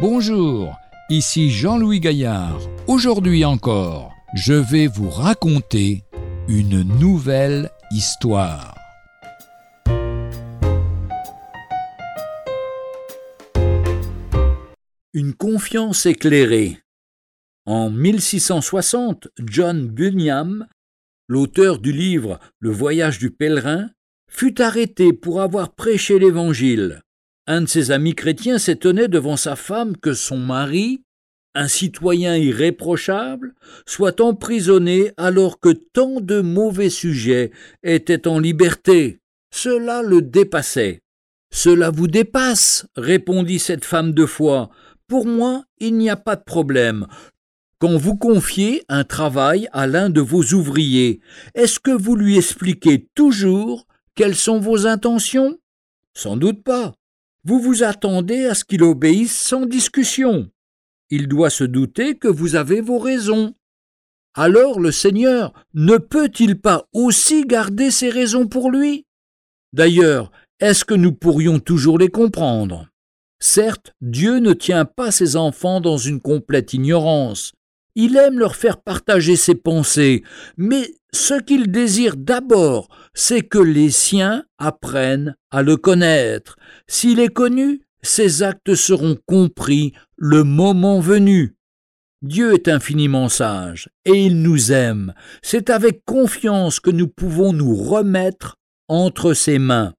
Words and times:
Bonjour, 0.00 0.80
ici 1.10 1.50
Jean-Louis 1.50 2.00
Gaillard. 2.00 2.58
Aujourd'hui 2.86 3.44
encore, 3.44 4.14
je 4.32 4.54
vais 4.54 4.86
vous 4.86 5.10
raconter 5.10 6.04
une 6.48 6.82
nouvelle 6.98 7.70
histoire. 7.90 8.74
Une 15.12 15.34
confiance 15.34 16.06
éclairée. 16.06 16.78
En 17.66 17.90
1660, 17.90 19.28
John 19.44 19.86
Bunyan, 19.86 20.66
l'auteur 21.28 21.78
du 21.78 21.92
livre 21.92 22.40
Le 22.58 22.70
voyage 22.70 23.18
du 23.18 23.30
pèlerin, 23.30 23.90
fut 24.30 24.62
arrêté 24.62 25.12
pour 25.12 25.42
avoir 25.42 25.74
prêché 25.74 26.18
l'Évangile. 26.18 27.02
Un 27.52 27.62
de 27.62 27.66
ses 27.66 27.90
amis 27.90 28.14
chrétiens 28.14 28.58
s'étonnait 28.60 29.08
devant 29.08 29.36
sa 29.36 29.56
femme 29.56 29.96
que 29.96 30.14
son 30.14 30.38
mari, 30.38 31.02
un 31.56 31.66
citoyen 31.66 32.36
irréprochable, 32.36 33.56
soit 33.86 34.20
emprisonné 34.20 35.10
alors 35.16 35.58
que 35.58 35.70
tant 35.70 36.20
de 36.20 36.42
mauvais 36.42 36.90
sujets 36.90 37.50
étaient 37.82 38.28
en 38.28 38.38
liberté. 38.38 39.18
Cela 39.52 40.00
le 40.02 40.22
dépassait. 40.22 41.02
Cela 41.52 41.90
vous 41.90 42.06
dépasse, 42.06 42.86
répondit 42.94 43.58
cette 43.58 43.84
femme 43.84 44.12
de 44.12 44.26
foi. 44.26 44.70
Pour 45.08 45.26
moi, 45.26 45.64
il 45.80 45.96
n'y 45.96 46.08
a 46.08 46.14
pas 46.14 46.36
de 46.36 46.44
problème. 46.44 47.08
Quand 47.80 47.96
vous 47.96 48.16
confiez 48.16 48.84
un 48.88 49.02
travail 49.02 49.68
à 49.72 49.88
l'un 49.88 50.08
de 50.08 50.20
vos 50.20 50.44
ouvriers, 50.54 51.20
est-ce 51.56 51.80
que 51.80 51.90
vous 51.90 52.14
lui 52.14 52.36
expliquez 52.38 53.08
toujours 53.16 53.88
quelles 54.14 54.36
sont 54.36 54.60
vos 54.60 54.86
intentions? 54.86 55.58
Sans 56.14 56.36
doute 56.36 56.62
pas. 56.62 56.94
Vous 57.44 57.58
vous 57.58 57.82
attendez 57.82 58.46
à 58.46 58.54
ce 58.54 58.64
qu'il 58.64 58.82
obéisse 58.82 59.36
sans 59.36 59.66
discussion. 59.66 60.50
Il 61.08 61.26
doit 61.26 61.50
se 61.50 61.64
douter 61.64 62.16
que 62.16 62.28
vous 62.28 62.54
avez 62.54 62.80
vos 62.80 62.98
raisons. 62.98 63.54
Alors 64.34 64.78
le 64.78 64.92
Seigneur 64.92 65.52
ne 65.74 65.96
peut-il 65.96 66.60
pas 66.60 66.86
aussi 66.92 67.46
garder 67.46 67.90
ses 67.90 68.10
raisons 68.10 68.46
pour 68.46 68.70
lui? 68.70 69.06
D'ailleurs, 69.72 70.30
est-ce 70.60 70.84
que 70.84 70.94
nous 70.94 71.12
pourrions 71.12 71.58
toujours 71.58 71.98
les 71.98 72.08
comprendre? 72.08 72.88
Certes, 73.40 73.94
Dieu 74.02 74.38
ne 74.38 74.52
tient 74.52 74.84
pas 74.84 75.10
ses 75.10 75.36
enfants 75.36 75.80
dans 75.80 75.96
une 75.96 76.20
complète 76.20 76.74
ignorance. 76.74 77.52
Il 77.94 78.16
aime 78.16 78.38
leur 78.38 78.56
faire 78.56 78.80
partager 78.80 79.36
ses 79.36 79.54
pensées, 79.54 80.22
mais 80.56 80.94
ce 81.12 81.34
qu'il 81.34 81.70
désire 81.70 82.16
d'abord, 82.16 82.88
c'est 83.14 83.42
que 83.42 83.58
les 83.58 83.90
siens 83.90 84.44
apprennent 84.58 85.36
à 85.50 85.62
le 85.62 85.76
connaître. 85.76 86.56
S'il 86.86 87.18
est 87.18 87.32
connu, 87.32 87.82
ses 88.02 88.42
actes 88.42 88.74
seront 88.74 89.16
compris 89.26 89.92
le 90.16 90.44
moment 90.44 91.00
venu. 91.00 91.56
Dieu 92.22 92.52
est 92.52 92.68
infiniment 92.68 93.28
sage, 93.28 93.88
et 94.04 94.26
il 94.26 94.42
nous 94.42 94.72
aime. 94.72 95.14
C'est 95.42 95.70
avec 95.70 96.04
confiance 96.04 96.78
que 96.78 96.90
nous 96.90 97.08
pouvons 97.08 97.52
nous 97.52 97.74
remettre 97.74 98.56
entre 98.88 99.32
ses 99.32 99.58
mains. 99.58 99.94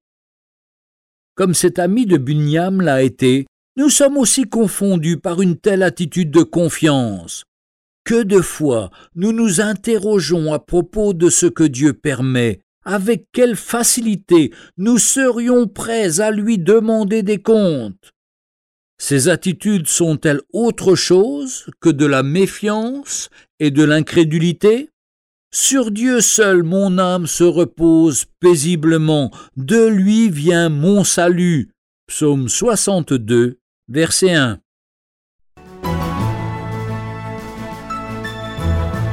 Comme 1.34 1.54
cet 1.54 1.78
ami 1.78 2.06
de 2.06 2.18
Bunyam 2.18 2.80
l'a 2.80 3.02
été, 3.02 3.46
nous 3.76 3.88
sommes 3.88 4.18
aussi 4.18 4.44
confondus 4.44 5.18
par 5.18 5.42
une 5.42 5.56
telle 5.56 5.82
attitude 5.82 6.30
de 6.30 6.42
confiance. 6.42 7.44
Que 8.04 8.22
de 8.22 8.40
fois 8.40 8.90
nous 9.14 9.32
nous 9.32 9.60
interrogeons 9.60 10.52
à 10.52 10.58
propos 10.58 11.14
de 11.14 11.30
ce 11.30 11.46
que 11.46 11.64
Dieu 11.64 11.92
permet, 11.92 12.60
avec 12.84 13.26
quelle 13.32 13.56
facilité 13.56 14.52
nous 14.76 14.98
serions 14.98 15.68
prêts 15.68 16.20
à 16.20 16.30
lui 16.30 16.58
demander 16.58 17.22
des 17.22 17.40
comptes. 17.40 18.12
Ces 18.98 19.28
attitudes 19.28 19.88
sont-elles 19.88 20.42
autre 20.52 20.94
chose 20.94 21.66
que 21.80 21.88
de 21.88 22.06
la 22.06 22.22
méfiance 22.22 23.30
et 23.58 23.70
de 23.70 23.82
l'incrédulité? 23.82 24.90
Sur 25.52 25.90
Dieu 25.90 26.20
seul 26.20 26.62
mon 26.62 26.98
âme 26.98 27.26
se 27.26 27.44
repose 27.44 28.24
paisiblement, 28.40 29.30
de 29.56 29.86
lui 29.86 30.30
vient 30.30 30.68
mon 30.68 31.04
salut. 31.04 31.72
Psaume 32.06 32.48
62, 32.48 33.58
verset 33.88 34.34
1. 34.34 34.60